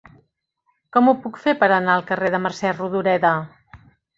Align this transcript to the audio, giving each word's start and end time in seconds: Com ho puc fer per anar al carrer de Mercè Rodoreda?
Com 0.95 1.11
ho 1.11 1.13
puc 1.27 1.37
fer 1.45 1.53
per 1.65 1.69
anar 1.75 1.99
al 1.99 2.07
carrer 2.09 2.33
de 2.37 2.43
Mercè 2.47 2.75
Rodoreda? 2.81 3.39